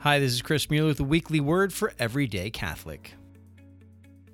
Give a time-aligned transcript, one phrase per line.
[0.00, 3.14] Hi, this is Chris Mueller with the weekly word for Everyday Catholic.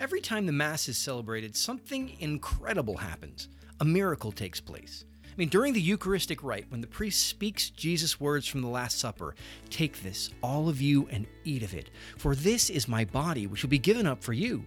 [0.00, 3.48] Every time the Mass is celebrated, something incredible happens.
[3.80, 5.04] A miracle takes place.
[5.24, 8.98] I mean, during the Eucharistic rite, when the priest speaks Jesus' words from the Last
[8.98, 9.36] Supper,
[9.70, 13.62] take this, all of you, and eat of it, for this is my body, which
[13.62, 14.64] will be given up for you.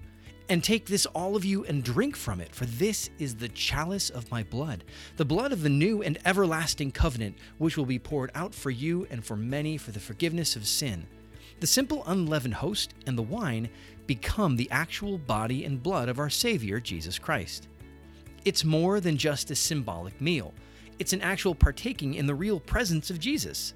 [0.48, 4.12] And take this, all of you, and drink from it, for this is the chalice
[4.12, 4.84] of my blood,
[5.18, 9.08] the blood of the new and everlasting covenant, which will be poured out for you
[9.10, 11.08] and for many for the forgiveness of sin.
[11.62, 13.70] The simple unleavened host and the wine
[14.06, 17.68] become the actual body and blood of our Savior, Jesus Christ.
[18.44, 20.54] It's more than just a symbolic meal,
[21.00, 23.74] it's an actual partaking in the real presence of Jesus.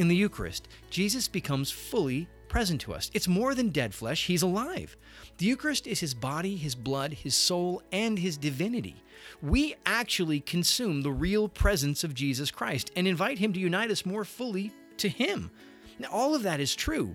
[0.00, 3.10] In the Eucharist, Jesus becomes fully present to us.
[3.12, 4.96] It's more than dead flesh, he's alive.
[5.36, 9.04] The Eucharist is his body, his blood, his soul, and his divinity.
[9.42, 14.06] We actually consume the real presence of Jesus Christ and invite him to unite us
[14.06, 15.50] more fully to him.
[15.98, 17.14] Now, all of that is true.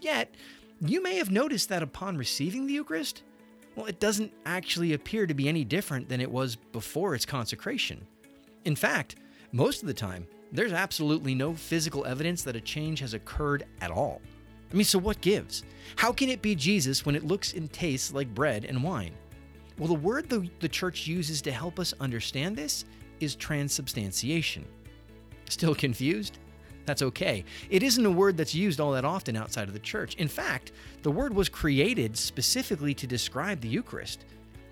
[0.00, 0.34] Yet,
[0.80, 3.22] you may have noticed that upon receiving the Eucharist,
[3.76, 8.04] well, it doesn't actually appear to be any different than it was before its consecration.
[8.64, 9.14] In fact,
[9.52, 13.90] most of the time, there's absolutely no physical evidence that a change has occurred at
[13.90, 14.20] all.
[14.70, 15.64] I mean, so what gives?
[15.96, 19.12] How can it be Jesus when it looks and tastes like bread and wine?
[19.78, 22.84] Well, the word the, the church uses to help us understand this
[23.20, 24.64] is transubstantiation.
[25.48, 26.38] Still confused?
[26.84, 27.44] That's okay.
[27.70, 30.16] It isn't a word that's used all that often outside of the church.
[30.16, 34.24] In fact, the word was created specifically to describe the Eucharist.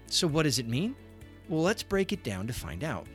[0.06, 0.97] So, what does it mean?
[1.48, 3.06] Well, let's break it down to find out.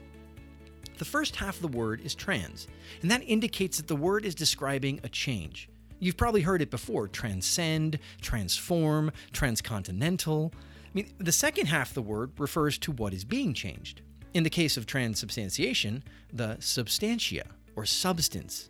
[0.98, 2.68] The first half of the word is trans,
[3.02, 5.70] and that indicates that the word is describing a change.
[6.00, 10.54] You've probably heard it before transcend, transform, transcontinental.
[10.56, 14.02] I mean, the second half of the word refers to what is being changed.
[14.34, 18.70] In the case of transubstantiation, the substantia, or substance.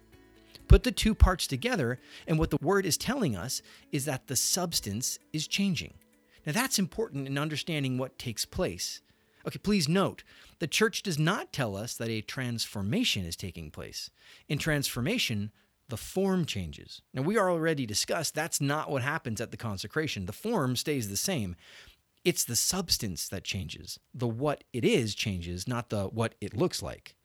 [0.68, 4.36] Put the two parts together, and what the word is telling us is that the
[4.36, 5.94] substance is changing.
[6.46, 9.02] Now, that's important in understanding what takes place.
[9.48, 10.24] Okay, please note,
[10.60, 14.10] the church does not tell us that a transformation is taking place.
[14.48, 15.52] In transformation,
[15.88, 17.02] the form changes.
[17.14, 20.26] Now, we already discussed that's not what happens at the consecration.
[20.26, 21.56] The form stays the same.
[22.24, 24.00] It's the substance that changes.
[24.14, 27.16] The what it is changes, not the what it looks like.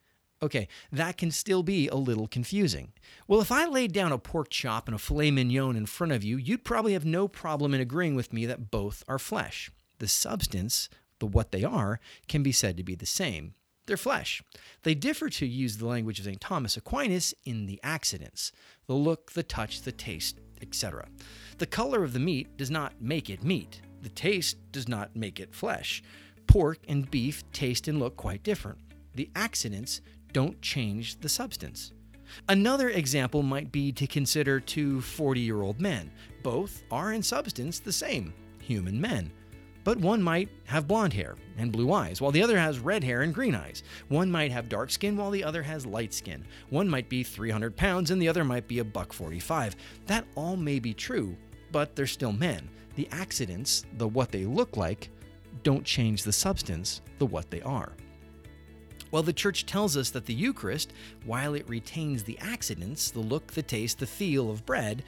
[0.43, 2.93] Okay, that can still be a little confusing.
[3.27, 6.23] Well, if I laid down a pork chop and a filet mignon in front of
[6.23, 9.71] you, you'd probably have no problem in agreeing with me that both are flesh.
[9.99, 10.89] The substance,
[11.21, 13.53] the what they are, can be said to be the same.
[13.85, 14.43] They're flesh.
[14.83, 16.41] They differ, to use the language of St.
[16.41, 18.51] Thomas Aquinas, in the accidents
[18.87, 21.07] the look, the touch, the taste, etc.
[21.59, 25.39] The color of the meat does not make it meat, the taste does not make
[25.39, 26.03] it flesh.
[26.47, 28.79] Pork and beef taste and look quite different.
[29.15, 30.01] The accidents
[30.33, 31.93] don't change the substance.
[32.49, 36.11] Another example might be to consider two 40 year old men.
[36.43, 39.31] Both are in substance the same human men.
[39.83, 43.21] But one might have blonde hair and blue eyes, while the other has red hair
[43.21, 43.83] and green eyes.
[44.09, 46.45] One might have dark skin, while the other has light skin.
[46.69, 49.75] One might be 300 pounds, and the other might be a buck 45.
[50.05, 51.35] That all may be true,
[51.71, 52.69] but they're still men.
[52.95, 55.09] The accidents, the what they look like,
[55.63, 57.93] don't change the substance, the what they are.
[59.11, 60.93] Well, the church tells us that the Eucharist,
[61.25, 65.03] while it retains the accidents, the look, the taste, the feel of bread,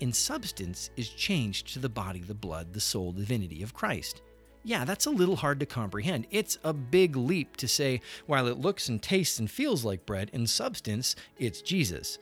[0.00, 4.22] in substance is changed to the body, the blood, the soul, divinity of Christ.
[4.64, 6.26] Yeah, that's a little hard to comprehend.
[6.30, 10.30] It's a big leap to say, while it looks and tastes and feels like bread,
[10.32, 12.18] in substance, it's Jesus.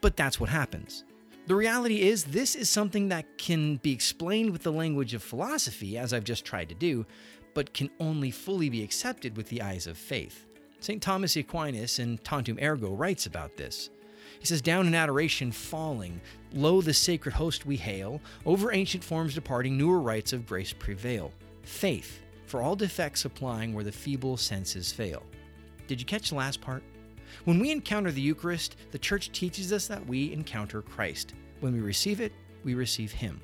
[0.00, 1.04] But that's what happens.
[1.46, 5.96] The reality is, this is something that can be explained with the language of philosophy,
[5.96, 7.06] as I've just tried to do,
[7.54, 10.46] but can only fully be accepted with the eyes of faith.
[10.80, 11.00] St.
[11.00, 13.90] Thomas Aquinas in Tantum Ergo writes about this.
[14.38, 16.20] He says, Down in adoration falling,
[16.52, 21.32] lo the sacred host we hail, over ancient forms departing, newer rites of grace prevail.
[21.62, 25.22] Faith, for all defects supplying where the feeble senses fail.
[25.86, 26.82] Did you catch the last part?
[27.44, 31.34] When we encounter the Eucharist, the Church teaches us that we encounter Christ.
[31.60, 32.32] When we receive it,
[32.64, 33.40] we receive Him.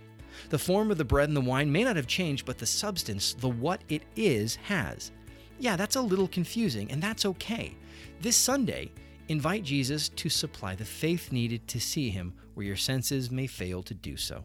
[0.51, 3.35] The form of the bread and the wine may not have changed, but the substance,
[3.35, 5.13] the what it is, has.
[5.59, 7.77] Yeah, that's a little confusing, and that's okay.
[8.21, 8.91] This Sunday,
[9.29, 13.83] invite Jesus to supply the faith needed to see him where your senses may fail
[13.83, 14.45] to do so.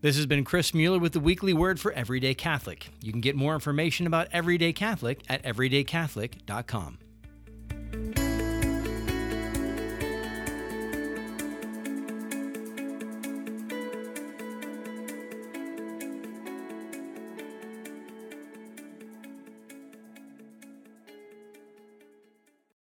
[0.00, 2.90] This has been Chris Mueller with the weekly word for Everyday Catholic.
[3.00, 6.98] You can get more information about Everyday Catholic at everydaycatholic.com.